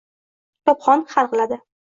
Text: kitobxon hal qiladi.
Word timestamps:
kitobxon 0.63 1.05
hal 1.13 1.31
qiladi. 1.35 1.65